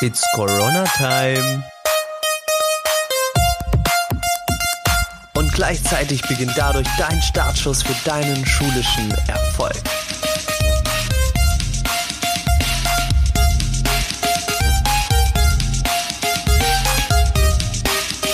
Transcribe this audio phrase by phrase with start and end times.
[0.00, 1.64] It's Corona Time.
[5.34, 9.74] Und gleichzeitig beginnt dadurch dein Startschuss für deinen schulischen Erfolg.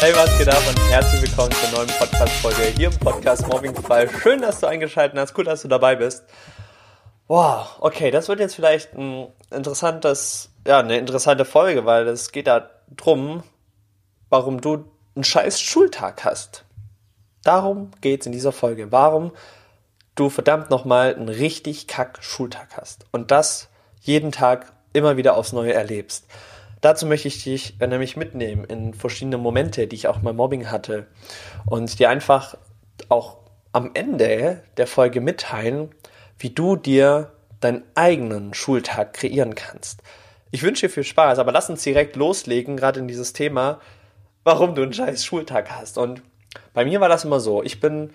[0.01, 4.07] Hey, was geht ab und herzlich willkommen zur neuen Podcast-Folge hier im Podcast Mobbing Frei.
[4.23, 5.35] Schön, dass du eingeschaltet hast.
[5.39, 6.25] Cool, dass du dabei bist.
[7.27, 12.47] Wow, okay, das wird jetzt vielleicht ein interessantes, ja, eine interessante Folge, weil es geht
[12.47, 13.43] da drum,
[14.29, 16.65] warum du einen scheiß Schultag hast.
[17.43, 18.93] Darum geht's in dieser Folge.
[18.93, 19.33] Warum
[20.15, 23.07] du verdammt nochmal einen richtig kack Schultag hast.
[23.11, 23.69] Und das
[24.01, 26.27] jeden Tag immer wieder aufs Neue erlebst.
[26.81, 30.71] Dazu möchte ich dich äh, nämlich mitnehmen in verschiedene Momente, die ich auch mal Mobbing
[30.71, 31.07] hatte
[31.65, 32.57] und dir einfach
[33.09, 33.39] auch
[33.73, 35.91] am Ende der Folge mitteilen,
[36.39, 40.03] wie du dir deinen eigenen Schultag kreieren kannst.
[40.51, 43.81] Ich wünsche dir viel Spaß, aber lass uns direkt loslegen, gerade in dieses Thema,
[44.45, 45.99] warum du einen scheiß Schultag hast.
[45.99, 46.23] Und
[46.73, 48.11] bei mir war das immer so, ich bin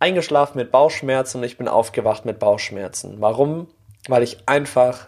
[0.00, 3.16] eingeschlafen mit Bauchschmerzen und ich bin aufgewacht mit Bauchschmerzen.
[3.20, 3.68] Warum?
[4.08, 5.06] Weil ich einfach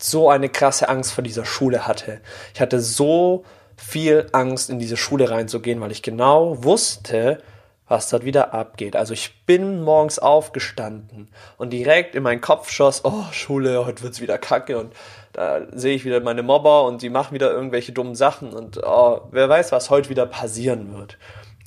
[0.00, 2.20] so eine krasse Angst vor dieser Schule hatte.
[2.54, 3.44] Ich hatte so
[3.76, 7.42] viel Angst, in diese Schule reinzugehen, weil ich genau wusste,
[7.88, 8.96] was dort wieder abgeht.
[8.96, 14.20] Also ich bin morgens aufgestanden und direkt in meinen Kopf schoss, oh, Schule, heute wird's
[14.20, 14.92] wieder kacke und
[15.32, 19.22] da sehe ich wieder meine Mobber und die machen wieder irgendwelche dummen Sachen und oh,
[19.30, 21.18] wer weiß, was heute wieder passieren wird.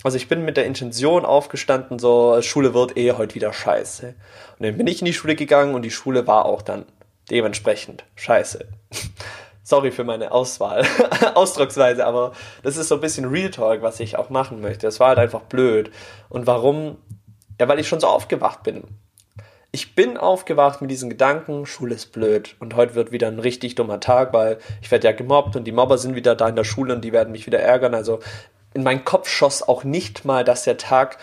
[0.04, 4.14] Also ich bin mit der Intention aufgestanden, so Schule wird eh heute wieder scheiße.
[4.60, 6.86] Und dann bin ich in die Schule gegangen und die Schule war auch dann
[7.32, 8.68] dementsprechend scheiße.
[9.68, 10.86] Sorry für meine Auswahl,
[11.34, 14.86] Ausdrucksweise, aber das ist so ein bisschen Real Talk, was ich auch machen möchte.
[14.86, 15.90] Es war halt einfach blöd.
[16.30, 16.98] Und warum?
[17.60, 18.84] Ja, weil ich schon so aufgewacht bin.
[19.72, 23.74] Ich bin aufgewacht mit diesen Gedanken, Schule ist blöd und heute wird wieder ein richtig
[23.74, 26.64] dummer Tag, weil ich werde ja gemobbt und die Mobber sind wieder da in der
[26.64, 27.96] Schule und die werden mich wieder ärgern.
[27.96, 28.20] Also
[28.76, 31.18] in meinen Kopf schoss auch nicht mal, dass der Tag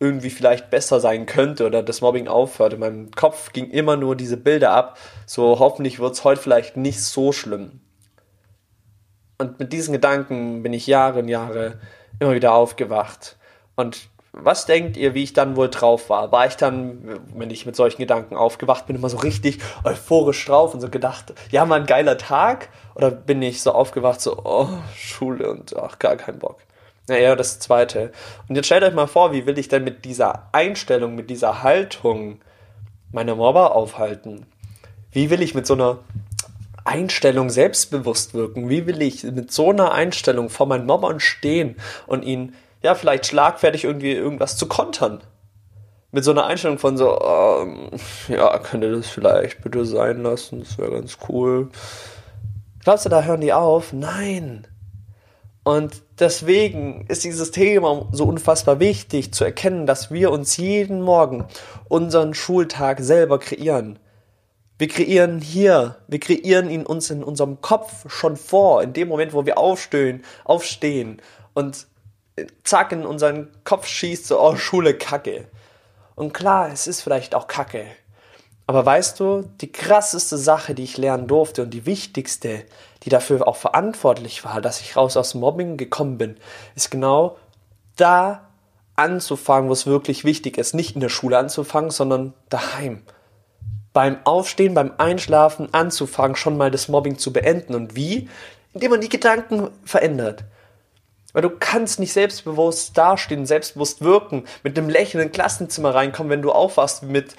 [0.00, 2.72] irgendwie vielleicht besser sein könnte oder das Mobbing aufhört.
[2.72, 4.98] In meinem Kopf ging immer nur diese Bilder ab.
[5.26, 7.80] So hoffentlich wird es heute vielleicht nicht so schlimm.
[9.36, 11.78] Und mit diesen Gedanken bin ich Jahre und Jahre
[12.18, 13.36] immer wieder aufgewacht.
[13.76, 16.32] Und was denkt ihr, wie ich dann wohl drauf war?
[16.32, 20.72] War ich dann, wenn ich mit solchen Gedanken aufgewacht bin, immer so richtig euphorisch drauf
[20.72, 22.68] und so gedacht, ja, mal ein geiler Tag?
[22.94, 26.58] Oder bin ich so aufgewacht, so, oh, Schule und ach, gar keinen Bock?
[27.08, 28.12] Ja, das zweite.
[28.48, 31.62] Und jetzt stellt euch mal vor, wie will ich denn mit dieser Einstellung, mit dieser
[31.62, 32.40] Haltung
[33.12, 34.46] meine Mobber aufhalten?
[35.10, 35.98] Wie will ich mit so einer
[36.84, 38.68] Einstellung selbstbewusst wirken?
[38.68, 43.26] Wie will ich mit so einer Einstellung vor meinen Mobbern stehen und ihnen ja vielleicht
[43.26, 45.20] schlagfertig irgendwie irgendwas zu kontern?
[46.12, 47.90] Mit so einer Einstellung von so, ähm,
[48.28, 51.70] ja, könnte das vielleicht bitte sein lassen, das wäre ganz cool.
[52.82, 53.92] Glaubst du, da hören die auf?
[53.92, 54.66] Nein.
[55.70, 61.46] Und deswegen ist dieses Thema so unfassbar wichtig zu erkennen, dass wir uns jeden Morgen
[61.88, 64.00] unseren Schultag selber kreieren.
[64.78, 69.32] Wir kreieren hier, wir kreieren ihn uns in unserem Kopf schon vor, in dem Moment,
[69.32, 71.22] wo wir aufstehen, aufstehen
[71.54, 71.86] und
[72.64, 75.46] zack in unseren Kopf schießt so, oh, Schule kacke.
[76.16, 77.86] Und klar, es ist vielleicht auch kacke.
[78.66, 82.64] Aber weißt du, die krasseste Sache, die ich lernen durfte und die wichtigste,
[83.02, 86.36] die dafür auch verantwortlich war, dass ich raus aus Mobbing gekommen bin,
[86.74, 87.38] ist genau
[87.96, 88.48] da
[88.96, 90.74] anzufangen, wo es wirklich wichtig ist.
[90.74, 93.02] Nicht in der Schule anzufangen, sondern daheim.
[93.92, 97.74] Beim Aufstehen, beim Einschlafen anzufangen, schon mal das Mobbing zu beenden.
[97.74, 98.28] Und wie?
[98.74, 100.44] Indem man die Gedanken verändert.
[101.32, 106.42] Weil du kannst nicht selbstbewusst dastehen, selbstbewusst wirken, mit einem Lächeln in Klassenzimmer reinkommen, wenn
[106.42, 107.36] du aufwachst mit,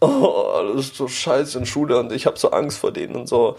[0.00, 3.28] oh, das ist so scheiße in Schule und ich habe so Angst vor denen und
[3.28, 3.56] so.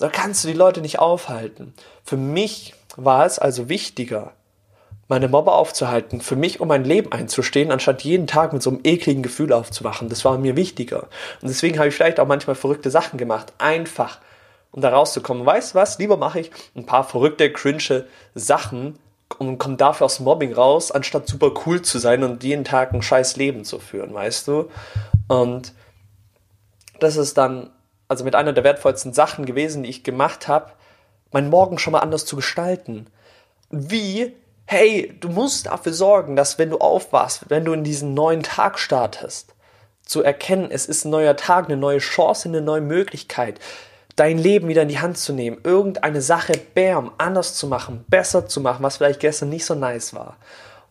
[0.00, 1.74] Da kannst du die Leute nicht aufhalten.
[2.04, 4.32] Für mich war es also wichtiger,
[5.08, 8.80] meine Mobber aufzuhalten, für mich um mein Leben einzustehen, anstatt jeden Tag mit so einem
[8.82, 10.08] ekligen Gefühl aufzuwachen.
[10.08, 11.04] Das war mir wichtiger.
[11.42, 13.52] Und deswegen habe ich vielleicht auch manchmal verrückte Sachen gemacht.
[13.58, 14.18] Einfach,
[14.70, 15.44] um da rauszukommen.
[15.44, 15.98] Weißt du was?
[15.98, 18.98] Lieber mache ich ein paar verrückte, cringe Sachen,
[19.38, 23.02] und komme dafür aus Mobbing raus, anstatt super cool zu sein und jeden Tag ein
[23.02, 24.68] scheiß Leben zu führen, weißt du?
[25.28, 25.72] Und
[26.98, 27.70] das ist dann
[28.10, 30.72] also mit einer der wertvollsten Sachen gewesen, die ich gemacht habe,
[31.32, 33.06] meinen Morgen schon mal anders zu gestalten.
[33.70, 34.34] Wie?
[34.66, 38.78] Hey, du musst dafür sorgen, dass wenn du aufwachst, wenn du in diesen neuen Tag
[38.78, 39.54] startest,
[40.04, 43.60] zu erkennen, es ist ein neuer Tag, eine neue Chance, eine neue Möglichkeit
[44.20, 48.46] dein Leben wieder in die Hand zu nehmen, irgendeine Sache, bam, anders zu machen, besser
[48.46, 50.36] zu machen, was vielleicht gestern nicht so nice war.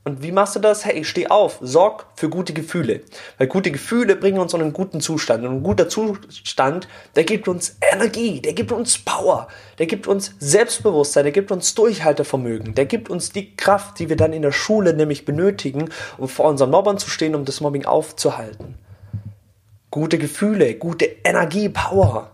[0.09, 0.85] Und wie machst du das?
[0.85, 3.01] Hey, steh auf, sorg für gute Gefühle.
[3.38, 5.45] Weil gute Gefühle bringen uns in einen guten Zustand.
[5.45, 9.47] Und ein guter Zustand, der gibt uns Energie, der gibt uns Power,
[9.77, 14.15] der gibt uns Selbstbewusstsein, der gibt uns Durchhaltevermögen, der gibt uns die Kraft, die wir
[14.15, 17.85] dann in der Schule nämlich benötigen, um vor unseren Mobbern zu stehen, um das Mobbing
[17.85, 18.75] aufzuhalten.
[19.91, 22.31] Gute Gefühle, gute Energie, Power.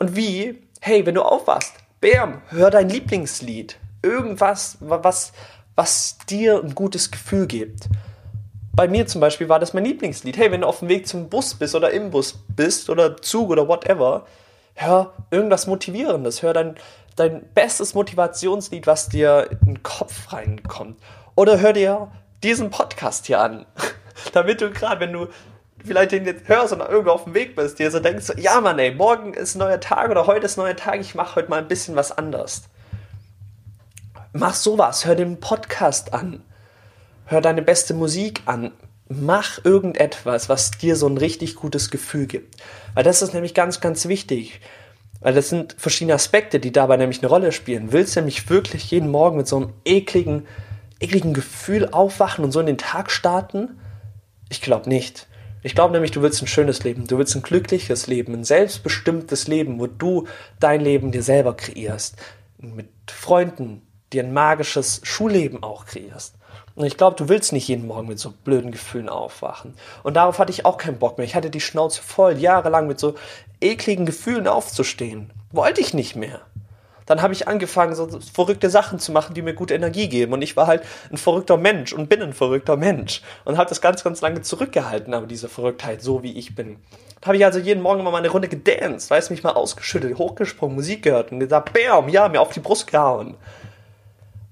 [0.00, 0.58] Und wie?
[0.80, 3.78] Hey, wenn du aufwachst, bam, hör dein Lieblingslied.
[4.02, 5.32] Irgendwas, was,
[5.76, 7.88] was dir ein gutes Gefühl gibt.
[8.76, 10.36] Bei mir zum Beispiel war das mein Lieblingslied.
[10.36, 13.50] Hey, wenn du auf dem Weg zum Bus bist oder im Bus bist oder Zug
[13.50, 14.26] oder whatever,
[14.74, 16.42] hör irgendwas Motivierendes.
[16.42, 16.74] Hör dein,
[17.16, 20.98] dein bestes Motivationslied, was dir in den Kopf reinkommt.
[21.36, 22.10] Oder hör dir
[22.42, 23.66] diesen Podcast hier an.
[24.32, 25.28] Damit du gerade, wenn du
[25.84, 28.78] vielleicht den jetzt hörst und irgendwo auf dem Weg bist, dir so denkst, ja Mann,
[28.78, 31.50] ey, morgen ist ein neuer Tag oder heute ist ein neuer Tag, ich mache heute
[31.50, 32.64] mal ein bisschen was anders.
[34.36, 36.42] Mach sowas, hör den Podcast an,
[37.26, 38.72] hör deine beste Musik an,
[39.08, 42.56] mach irgendetwas, was dir so ein richtig gutes Gefühl gibt.
[42.94, 44.60] Weil das ist nämlich ganz, ganz wichtig.
[45.20, 47.92] Weil das sind verschiedene Aspekte, die dabei nämlich eine Rolle spielen.
[47.92, 50.48] Willst du nämlich wirklich jeden Morgen mit so einem ekligen,
[50.98, 53.78] ekligen Gefühl aufwachen und so in den Tag starten?
[54.48, 55.28] Ich glaube nicht.
[55.62, 59.46] Ich glaube nämlich, du willst ein schönes Leben, du willst ein glückliches Leben, ein selbstbestimmtes
[59.46, 60.26] Leben, wo du
[60.58, 62.16] dein Leben dir selber kreierst.
[62.58, 63.82] Mit Freunden,
[64.14, 66.34] dir ein magisches Schulleben auch kreierst.
[66.76, 69.74] Und ich glaube, du willst nicht jeden Morgen mit so blöden Gefühlen aufwachen.
[70.02, 71.26] Und darauf hatte ich auch keinen Bock mehr.
[71.26, 73.14] Ich hatte die Schnauze voll, jahrelang mit so
[73.60, 75.30] ekligen Gefühlen aufzustehen.
[75.52, 76.40] Wollte ich nicht mehr.
[77.06, 80.32] Dann habe ich angefangen, so verrückte Sachen zu machen, die mir gute Energie geben.
[80.32, 83.22] Und ich war halt ein verrückter Mensch und bin ein verrückter Mensch.
[83.44, 86.78] Und habe das ganz, ganz lange zurückgehalten, aber diese Verrücktheit, so wie ich bin.
[87.20, 90.76] Da habe ich also jeden Morgen mal eine Runde gedanced, weiß mich mal ausgeschüttelt, hochgesprungen,
[90.76, 93.36] Musik gehört und gesagt, bam, ja, mir auf die Brust gehauen.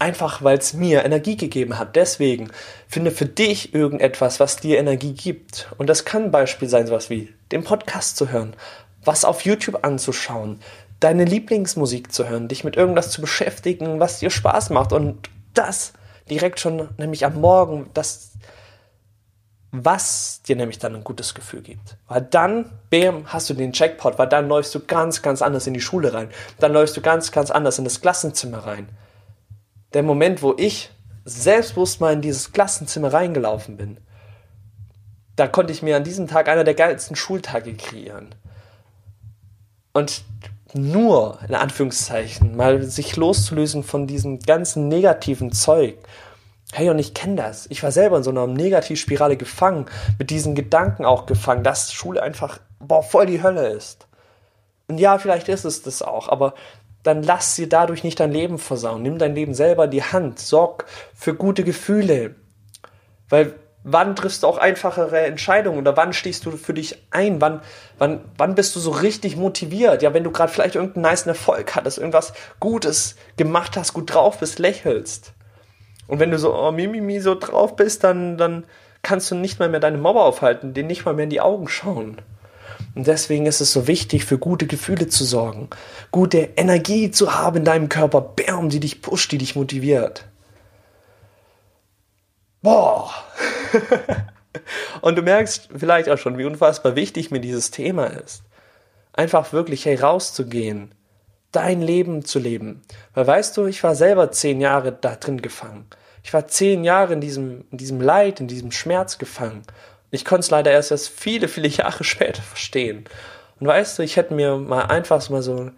[0.02, 1.94] Einfach weil es mir Energie gegeben hat.
[1.94, 2.50] Deswegen
[2.88, 5.72] finde für dich irgendetwas, was dir Energie gibt.
[5.78, 8.56] Und das kann ein Beispiel sein, sowas wie den Podcast zu hören,
[9.04, 10.58] was auf YouTube anzuschauen,
[10.98, 14.92] deine Lieblingsmusik zu hören, dich mit irgendwas zu beschäftigen, was dir Spaß macht.
[14.92, 15.92] Und das
[16.28, 18.32] direkt schon, nämlich am Morgen, das,
[19.70, 21.96] was dir nämlich dann ein gutes Gefühl gibt.
[22.08, 25.74] Weil dann, bam, hast du den Jackpot, weil dann läufst du ganz, ganz anders in
[25.74, 26.28] die Schule rein.
[26.58, 28.88] Dann läufst du ganz, ganz anders in das Klassenzimmer rein
[29.94, 30.90] der Moment, wo ich
[31.24, 33.98] selbstbewusst mal in dieses Klassenzimmer reingelaufen bin,
[35.36, 38.34] da konnte ich mir an diesem Tag einer der geilsten Schultage kreieren.
[39.92, 40.24] Und
[40.74, 45.98] nur, in Anführungszeichen, mal sich loszulösen von diesem ganzen negativen Zeug.
[46.72, 47.66] Hey, und ich kenne das.
[47.68, 49.86] Ich war selber in so einer Negativspirale gefangen,
[50.18, 54.06] mit diesen Gedanken auch gefangen, dass Schule einfach, boah, voll die Hölle ist.
[54.88, 56.54] Und ja, vielleicht ist es das auch, aber
[57.02, 59.02] dann lass sie dadurch nicht dein Leben versauen.
[59.02, 60.38] Nimm dein Leben selber in die Hand.
[60.38, 62.36] Sorg für gute Gefühle.
[63.28, 63.54] Weil
[63.84, 67.40] wann triffst du auch einfachere Entscheidungen oder wann stehst du für dich ein?
[67.40, 67.60] Wann,
[67.98, 70.02] wann, wann bist du so richtig motiviert?
[70.02, 74.38] Ja, wenn du gerade vielleicht irgendeinen nice Erfolg hattest, irgendwas Gutes gemacht hast, gut drauf
[74.38, 75.32] bist, lächelst.
[76.06, 78.64] Und wenn du so oh, mimimi so drauf bist, dann, dann
[79.02, 81.68] kannst du nicht mal mehr deine Mobber aufhalten, denen nicht mal mehr in die Augen
[81.68, 82.20] schauen.
[82.94, 85.70] Und deswegen ist es so wichtig, für gute Gefühle zu sorgen,
[86.10, 90.26] gute Energie zu haben in deinem Körper, Bärm, die dich pusht, die dich motiviert.
[92.60, 93.10] Boah!
[95.00, 98.42] Und du merkst vielleicht auch schon, wie unfassbar wichtig mir dieses Thema ist.
[99.14, 100.94] Einfach wirklich herauszugehen,
[101.50, 102.82] dein Leben zu leben.
[103.14, 105.86] Weil weißt du, ich war selber zehn Jahre da drin gefangen.
[106.22, 109.62] Ich war zehn Jahre in diesem, in diesem Leid, in diesem Schmerz gefangen.
[110.12, 113.04] Ich konnte es leider erst, erst viele, viele Jahre später verstehen.
[113.58, 115.70] Und weißt du, ich hätte mir mal einfach mal so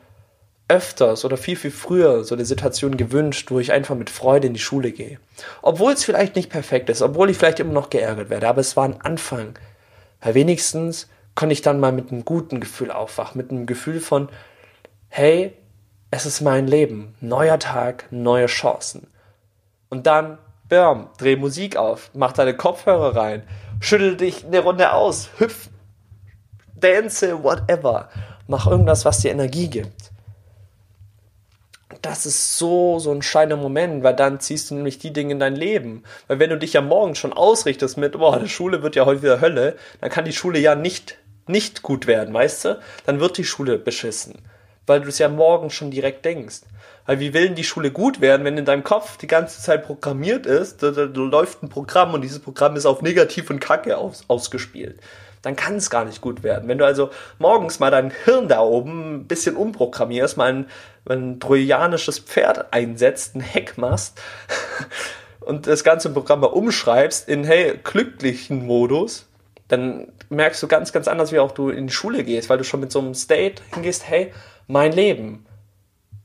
[0.66, 4.54] öfters oder viel, viel früher so eine Situation gewünscht, wo ich einfach mit Freude in
[4.54, 5.18] die Schule gehe.
[5.62, 8.76] Obwohl es vielleicht nicht perfekt ist, obwohl ich vielleicht immer noch geärgert werde, aber es
[8.76, 9.58] war ein Anfang.
[10.20, 14.30] Weil wenigstens konnte ich dann mal mit einem guten Gefühl aufwachen, mit einem Gefühl von,
[15.08, 15.52] hey,
[16.10, 19.08] es ist mein Leben, neuer Tag, neue Chancen.
[19.90, 20.38] Und dann,
[20.68, 23.42] bam, dreh Musik auf, mach deine Kopfhörer rein,
[23.84, 25.68] schüttel dich eine Runde aus, hüpf,
[26.74, 28.08] dance, whatever.
[28.46, 30.10] Mach irgendwas, was dir Energie gibt.
[32.02, 35.38] Das ist so, so ein scheiner Moment, weil dann ziehst du nämlich die Dinge in
[35.38, 36.02] dein Leben.
[36.26, 39.22] Weil wenn du dich ja morgen schon ausrichtest mit, boah, die Schule wird ja heute
[39.22, 42.80] wieder Hölle, dann kann die Schule ja nicht, nicht gut werden, weißt du?
[43.06, 44.34] Dann wird die Schule beschissen.
[44.86, 46.62] Weil du es ja morgen schon direkt denkst.
[47.06, 49.86] Weil wie will denn die Schule gut werden, wenn in deinem Kopf die ganze Zeit
[49.86, 53.60] programmiert ist, da, da, da läuft ein Programm und dieses Programm ist auf negativ und
[53.60, 54.98] kacke aus, ausgespielt.
[55.42, 56.68] Dann kann es gar nicht gut werden.
[56.68, 60.66] Wenn du also morgens mal dein Hirn da oben ein bisschen umprogrammierst, mal ein,
[61.06, 64.18] ein trojanisches Pferd einsetzt, ein Heck machst
[65.40, 69.26] und das ganze Programm mal umschreibst in, hey, glücklichen Modus,
[69.68, 72.64] dann merkst du ganz, ganz anders, wie auch du in die Schule gehst, weil du
[72.64, 74.32] schon mit so einem State hingehst, hey,
[74.66, 75.46] mein Leben.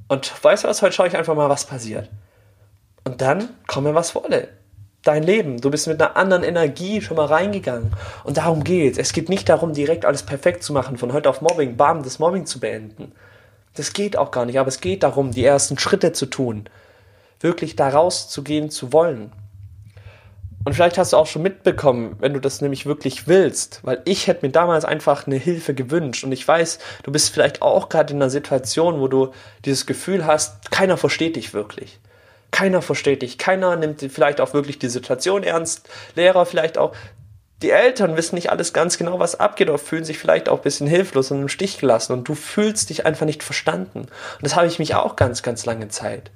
[0.08, 2.10] Und weißt du was, heute schaue ich einfach mal, was passiert.
[3.04, 4.50] Und dann komme was wolle.
[5.04, 5.62] Dein Leben.
[5.62, 7.94] Du bist mit einer anderen Energie schon mal reingegangen.
[8.24, 8.98] Und darum geht's.
[8.98, 12.20] Es geht nicht darum, direkt alles perfekt zu machen, von heute auf Mobbing, bam, das
[12.20, 13.14] Mobbing zu beenden.
[13.76, 16.66] Das geht auch gar nicht, aber es geht darum, die ersten Schritte zu tun.
[17.40, 19.32] Wirklich da rauszugehen zu wollen.
[20.66, 24.28] Und vielleicht hast du auch schon mitbekommen, wenn du das nämlich wirklich willst, weil ich
[24.28, 28.14] hätte mir damals einfach eine Hilfe gewünscht und ich weiß, du bist vielleicht auch gerade
[28.14, 29.32] in einer Situation, wo du
[29.64, 32.00] dieses Gefühl hast, keiner versteht dich wirklich.
[32.52, 36.94] Keiner versteht dich, keiner nimmt vielleicht auch wirklich die Situation ernst, Lehrer vielleicht auch,
[37.62, 40.64] die Eltern wissen nicht alles ganz genau, was abgeht, oder fühlen sich vielleicht auch ein
[40.64, 44.00] bisschen hilflos und im Stich gelassen und du fühlst dich einfach nicht verstanden.
[44.00, 44.10] Und
[44.42, 46.32] das habe ich mich auch ganz, ganz lange Zeit.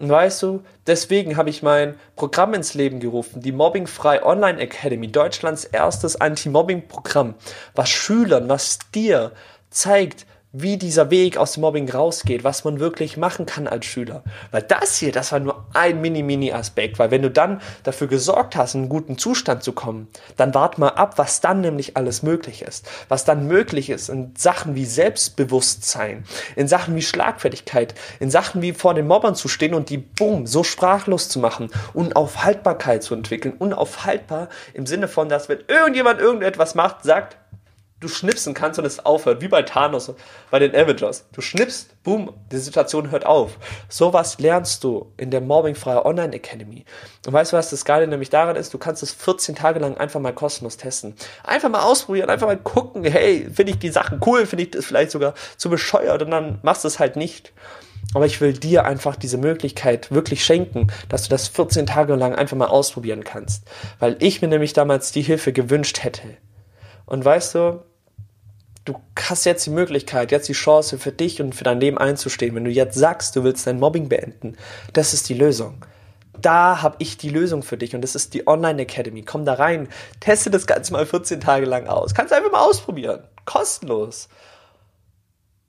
[0.00, 5.12] Und weißt du, deswegen habe ich mein Programm ins Leben gerufen, die Mobbingfrei Online Academy,
[5.12, 7.34] Deutschlands erstes Anti-Mobbing-Programm,
[7.74, 9.32] was Schülern, was dir
[9.68, 14.24] zeigt, wie dieser Weg aus dem Mobbing rausgeht, was man wirklich machen kann als Schüler.
[14.50, 18.74] Weil das hier, das war nur ein mini-mini-Aspekt, weil wenn du dann dafür gesorgt hast,
[18.74, 22.62] in einen guten Zustand zu kommen, dann wart mal ab, was dann nämlich alles möglich
[22.62, 22.88] ist.
[23.08, 26.24] Was dann möglich ist in Sachen wie Selbstbewusstsein,
[26.56, 30.48] in Sachen wie Schlagfertigkeit, in Sachen wie vor den Mobbern zu stehen und die, boom,
[30.48, 33.54] so sprachlos zu machen, Unaufhaltbarkeit zu entwickeln.
[33.56, 37.36] Unaufhaltbar im Sinne von, dass wenn irgendjemand irgendetwas macht, sagt,
[38.00, 40.12] du schnipsen kannst und es aufhört, wie bei Thanos
[40.50, 41.26] bei den Avengers.
[41.32, 43.58] Du schnippst, boom, die Situation hört auf.
[43.88, 46.84] Sowas lernst du in der Mobbingfreie Online Academy.
[47.26, 48.72] Und weißt du, was das Geile nämlich daran ist?
[48.72, 51.14] Du kannst es 14 Tage lang einfach mal kostenlos testen.
[51.44, 54.86] Einfach mal ausprobieren, einfach mal gucken, hey, finde ich die Sachen cool, finde ich das
[54.86, 57.52] vielleicht sogar zu bescheuert und dann machst du es halt nicht.
[58.14, 62.34] Aber ich will dir einfach diese Möglichkeit wirklich schenken, dass du das 14 Tage lang
[62.34, 63.64] einfach mal ausprobieren kannst.
[63.98, 66.22] Weil ich mir nämlich damals die Hilfe gewünscht hätte.
[67.06, 67.82] Und weißt du,
[68.84, 72.54] du hast jetzt die Möglichkeit, jetzt die Chance für dich und für dein Leben einzustehen.
[72.54, 74.56] Wenn du jetzt sagst, du willst dein Mobbing beenden,
[74.92, 75.84] das ist die Lösung.
[76.40, 79.22] Da habe ich die Lösung für dich und das ist die Online Academy.
[79.22, 79.88] Komm da rein,
[80.20, 82.14] teste das Ganze mal 14 Tage lang aus.
[82.14, 83.24] Kannst einfach mal ausprobieren.
[83.44, 84.28] Kostenlos.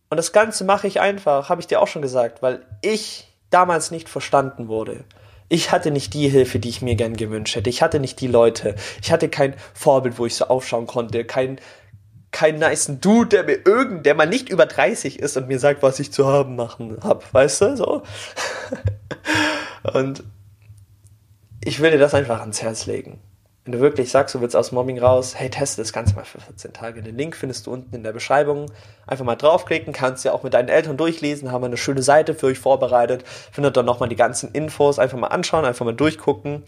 [0.09, 3.91] Und das Ganze mache ich einfach, habe ich dir auch schon gesagt, weil ich damals
[3.91, 5.03] nicht verstanden wurde.
[5.49, 7.69] Ich hatte nicht die Hilfe, die ich mir gern gewünscht hätte.
[7.69, 8.75] Ich hatte nicht die Leute.
[9.01, 11.25] Ich hatte kein Vorbild, wo ich so aufschauen konnte.
[11.25, 11.59] Kein,
[12.31, 15.83] keinen niceen Dude, der mir irgend, der mal nicht über 30 ist und mir sagt,
[15.83, 18.03] was ich zu haben machen hab, weißt du, so.
[19.93, 20.23] und
[21.63, 23.19] ich will dir das einfach ans Herz legen.
[23.63, 26.41] Wenn du wirklich sagst, du willst aus Mobbing raus, hey, teste das Ganze mal für
[26.41, 27.03] 14 Tage.
[27.03, 28.71] Den Link findest du unten in der Beschreibung.
[29.05, 32.33] Einfach mal draufklicken, kannst ja auch mit deinen Eltern durchlesen, haben wir eine schöne Seite
[32.33, 33.23] für euch vorbereitet.
[33.51, 36.55] Findet dann nochmal die ganzen Infos, einfach mal anschauen, einfach mal durchgucken.
[36.55, 36.65] Und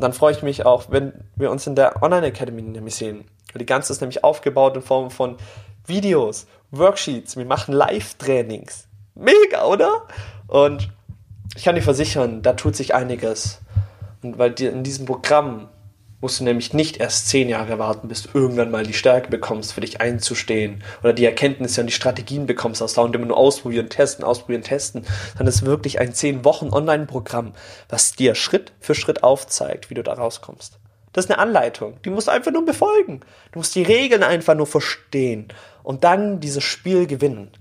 [0.00, 3.24] dann freue ich mich auch, wenn wir uns in der Online Academy nämlich sehen.
[3.58, 5.36] Die ganze ist nämlich aufgebaut in Form von
[5.86, 8.88] Videos, Worksheets, wir machen Live-Trainings.
[9.14, 10.06] Mega, oder?
[10.46, 10.90] Und
[11.56, 13.60] ich kann dir versichern, da tut sich einiges.
[14.22, 15.68] Und weil dir in diesem Programm
[16.24, 19.74] musst du nämlich nicht erst zehn Jahre warten, bis du irgendwann mal die Stärke bekommst,
[19.74, 23.90] für dich einzustehen oder die Erkenntnisse und die Strategien bekommst aus dauernd immer nur ausprobieren,
[23.90, 25.04] testen, ausprobieren, testen,
[25.38, 27.52] es ist wirklich ein zehn Wochen Online-Programm,
[27.90, 30.78] was dir Schritt für Schritt aufzeigt, wie du da rauskommst.
[31.14, 32.02] Das ist eine Anleitung.
[32.02, 33.20] Die musst du einfach nur befolgen.
[33.52, 35.48] Du musst die Regeln einfach nur verstehen
[35.84, 37.52] und dann dieses Spiel gewinnen.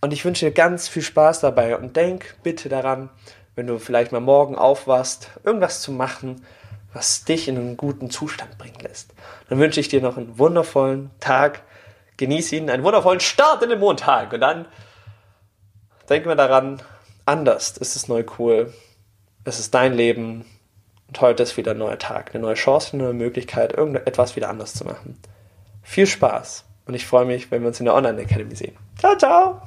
[0.00, 3.08] Und ich wünsche dir ganz viel Spaß dabei und denk bitte daran,
[3.54, 6.44] wenn du vielleicht mal morgen aufwachst, irgendwas zu machen,
[6.92, 9.14] was dich in einen guten Zustand bringen lässt.
[9.48, 11.62] Dann wünsche ich dir noch einen wundervollen Tag.
[12.16, 14.32] Genieß ihn, einen wundervollen Start in den Montag.
[14.32, 14.66] Und dann
[16.08, 16.82] denk mal daran,
[17.26, 18.72] anders ist es neu cool.
[19.44, 20.44] Es ist dein Leben.
[21.08, 24.48] Und heute ist wieder ein neuer Tag, eine neue Chance, eine neue Möglichkeit, irgendetwas wieder
[24.48, 25.18] anders zu machen.
[25.82, 28.76] Viel Spaß und ich freue mich, wenn wir uns in der Online Academy sehen.
[28.98, 29.62] Ciao, ciao!